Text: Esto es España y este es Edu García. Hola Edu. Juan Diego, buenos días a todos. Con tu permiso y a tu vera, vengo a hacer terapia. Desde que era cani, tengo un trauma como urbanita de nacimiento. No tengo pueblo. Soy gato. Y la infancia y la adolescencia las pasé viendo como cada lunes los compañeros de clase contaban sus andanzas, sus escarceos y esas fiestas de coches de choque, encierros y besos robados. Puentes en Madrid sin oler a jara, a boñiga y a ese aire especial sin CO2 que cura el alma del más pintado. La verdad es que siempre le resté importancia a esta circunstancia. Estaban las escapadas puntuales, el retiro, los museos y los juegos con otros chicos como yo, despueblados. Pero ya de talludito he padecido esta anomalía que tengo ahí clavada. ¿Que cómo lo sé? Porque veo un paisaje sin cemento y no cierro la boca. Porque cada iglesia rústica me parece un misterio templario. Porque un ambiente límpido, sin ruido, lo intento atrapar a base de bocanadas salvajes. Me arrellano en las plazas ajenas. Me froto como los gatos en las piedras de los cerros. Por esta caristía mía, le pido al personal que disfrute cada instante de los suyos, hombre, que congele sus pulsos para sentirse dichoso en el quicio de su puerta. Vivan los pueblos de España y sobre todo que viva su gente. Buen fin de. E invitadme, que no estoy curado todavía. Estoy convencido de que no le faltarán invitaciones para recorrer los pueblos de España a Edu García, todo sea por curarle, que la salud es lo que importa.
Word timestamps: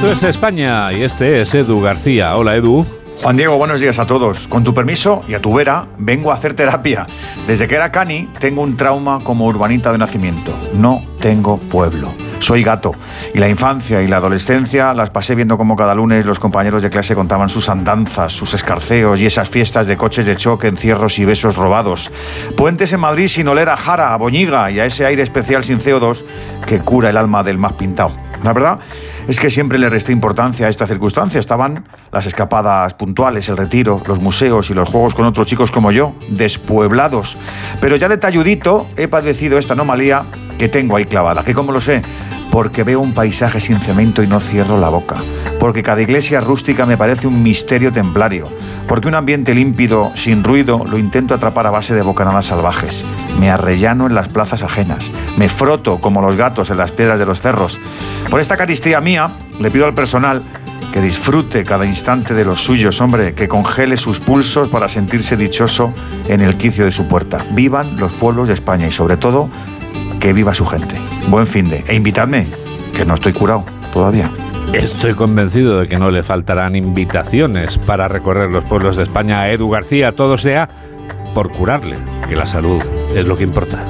Esto 0.00 0.14
es 0.14 0.22
España 0.22 0.90
y 0.94 1.02
este 1.02 1.42
es 1.42 1.54
Edu 1.54 1.82
García. 1.82 2.34
Hola 2.34 2.56
Edu. 2.56 2.86
Juan 3.22 3.36
Diego, 3.36 3.58
buenos 3.58 3.80
días 3.80 3.98
a 3.98 4.06
todos. 4.06 4.48
Con 4.48 4.64
tu 4.64 4.72
permiso 4.72 5.22
y 5.28 5.34
a 5.34 5.42
tu 5.42 5.52
vera, 5.52 5.88
vengo 5.98 6.30
a 6.30 6.36
hacer 6.36 6.54
terapia. 6.54 7.06
Desde 7.46 7.68
que 7.68 7.74
era 7.74 7.92
cani, 7.92 8.26
tengo 8.38 8.62
un 8.62 8.78
trauma 8.78 9.20
como 9.22 9.44
urbanita 9.44 9.92
de 9.92 9.98
nacimiento. 9.98 10.56
No 10.72 11.02
tengo 11.20 11.58
pueblo. 11.58 12.14
Soy 12.40 12.64
gato. 12.64 12.92
Y 13.34 13.38
la 13.38 13.48
infancia 13.48 14.02
y 14.02 14.06
la 14.06 14.16
adolescencia 14.16 14.94
las 14.94 15.10
pasé 15.10 15.34
viendo 15.34 15.58
como 15.58 15.76
cada 15.76 15.94
lunes 15.94 16.24
los 16.24 16.40
compañeros 16.40 16.82
de 16.82 16.90
clase 16.90 17.14
contaban 17.14 17.50
sus 17.50 17.68
andanzas, 17.68 18.32
sus 18.32 18.54
escarceos 18.54 19.20
y 19.20 19.26
esas 19.26 19.48
fiestas 19.48 19.86
de 19.86 19.96
coches 19.96 20.24
de 20.24 20.36
choque, 20.36 20.66
encierros 20.66 21.18
y 21.18 21.26
besos 21.26 21.56
robados. 21.56 22.10
Puentes 22.56 22.92
en 22.94 23.00
Madrid 23.00 23.28
sin 23.28 23.46
oler 23.46 23.68
a 23.68 23.76
jara, 23.76 24.14
a 24.14 24.16
boñiga 24.16 24.70
y 24.70 24.80
a 24.80 24.86
ese 24.86 25.04
aire 25.04 25.22
especial 25.22 25.62
sin 25.62 25.78
CO2 25.78 26.24
que 26.66 26.80
cura 26.80 27.10
el 27.10 27.18
alma 27.18 27.42
del 27.42 27.58
más 27.58 27.74
pintado. 27.74 28.12
La 28.42 28.54
verdad 28.54 28.78
es 29.28 29.38
que 29.38 29.50
siempre 29.50 29.78
le 29.78 29.90
resté 29.90 30.12
importancia 30.12 30.66
a 30.66 30.70
esta 30.70 30.86
circunstancia. 30.86 31.38
Estaban 31.38 31.84
las 32.10 32.24
escapadas 32.24 32.94
puntuales, 32.94 33.48
el 33.50 33.58
retiro, 33.58 34.02
los 34.06 34.18
museos 34.18 34.70
y 34.70 34.74
los 34.74 34.88
juegos 34.88 35.14
con 35.14 35.26
otros 35.26 35.46
chicos 35.46 35.70
como 35.70 35.92
yo, 35.92 36.14
despueblados. 36.30 37.36
Pero 37.82 37.96
ya 37.96 38.08
de 38.08 38.16
talludito 38.16 38.88
he 38.96 39.08
padecido 39.08 39.58
esta 39.58 39.74
anomalía 39.74 40.24
que 40.60 40.68
tengo 40.68 40.94
ahí 40.94 41.06
clavada. 41.06 41.42
¿Que 41.42 41.54
cómo 41.54 41.72
lo 41.72 41.80
sé? 41.80 42.02
Porque 42.50 42.84
veo 42.84 43.00
un 43.00 43.14
paisaje 43.14 43.60
sin 43.60 43.80
cemento 43.80 44.22
y 44.22 44.26
no 44.26 44.40
cierro 44.40 44.78
la 44.78 44.90
boca. 44.90 45.16
Porque 45.58 45.82
cada 45.82 46.02
iglesia 46.02 46.38
rústica 46.42 46.84
me 46.84 46.98
parece 46.98 47.26
un 47.26 47.42
misterio 47.42 47.90
templario. 47.94 48.44
Porque 48.86 49.08
un 49.08 49.14
ambiente 49.14 49.54
límpido, 49.54 50.12
sin 50.16 50.44
ruido, 50.44 50.84
lo 50.84 50.98
intento 50.98 51.32
atrapar 51.32 51.66
a 51.66 51.70
base 51.70 51.94
de 51.94 52.02
bocanadas 52.02 52.44
salvajes. 52.44 53.06
Me 53.38 53.50
arrellano 53.50 54.06
en 54.06 54.14
las 54.14 54.28
plazas 54.28 54.62
ajenas. 54.62 55.10
Me 55.38 55.48
froto 55.48 55.98
como 55.98 56.20
los 56.20 56.36
gatos 56.36 56.68
en 56.68 56.76
las 56.76 56.92
piedras 56.92 57.18
de 57.18 57.24
los 57.24 57.40
cerros. 57.40 57.80
Por 58.28 58.38
esta 58.38 58.58
caristía 58.58 59.00
mía, 59.00 59.30
le 59.60 59.70
pido 59.70 59.86
al 59.86 59.94
personal 59.94 60.42
que 60.92 61.00
disfrute 61.00 61.64
cada 61.64 61.86
instante 61.86 62.34
de 62.34 62.44
los 62.44 62.62
suyos, 62.62 63.00
hombre, 63.00 63.32
que 63.32 63.48
congele 63.48 63.96
sus 63.96 64.20
pulsos 64.20 64.68
para 64.68 64.88
sentirse 64.88 65.38
dichoso 65.38 65.94
en 66.28 66.42
el 66.42 66.58
quicio 66.58 66.84
de 66.84 66.90
su 66.90 67.06
puerta. 67.06 67.38
Vivan 67.52 67.96
los 67.96 68.12
pueblos 68.12 68.48
de 68.48 68.54
España 68.54 68.86
y 68.88 68.92
sobre 68.92 69.16
todo 69.16 69.48
que 70.20 70.32
viva 70.32 70.54
su 70.54 70.66
gente. 70.66 70.96
Buen 71.28 71.46
fin 71.46 71.68
de. 71.68 71.84
E 71.88 71.94
invitadme, 71.94 72.46
que 72.96 73.04
no 73.04 73.14
estoy 73.14 73.32
curado 73.32 73.64
todavía. 73.92 74.30
Estoy 74.72 75.14
convencido 75.14 75.80
de 75.80 75.88
que 75.88 75.98
no 75.98 76.10
le 76.10 76.22
faltarán 76.22 76.76
invitaciones 76.76 77.78
para 77.78 78.06
recorrer 78.06 78.50
los 78.50 78.62
pueblos 78.64 78.96
de 78.96 79.02
España 79.02 79.40
a 79.40 79.50
Edu 79.50 79.68
García, 79.68 80.12
todo 80.12 80.38
sea 80.38 80.68
por 81.34 81.50
curarle, 81.50 81.96
que 82.28 82.36
la 82.36 82.46
salud 82.46 82.80
es 83.14 83.26
lo 83.26 83.36
que 83.36 83.44
importa. 83.44 83.84